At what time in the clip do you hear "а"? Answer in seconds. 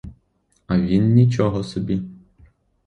0.67-0.79